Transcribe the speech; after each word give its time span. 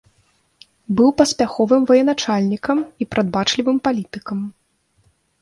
Быў 1.01 1.09
паспяховым 1.19 1.81
военачальнікам 1.91 2.77
і 3.05 3.09
прадбачлівым 3.13 3.77
палітыкам. 3.91 4.39